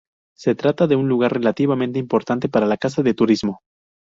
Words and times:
Se 0.35 0.55
trata 0.55 0.87
de 0.87 0.95
un 0.95 1.07
lugar 1.07 1.31
relativamente 1.31 1.99
importante 1.99 2.49
para 2.49 2.65
la 2.65 2.77
casa 2.77 3.03
de 3.03 3.13
turismo. 3.13 3.59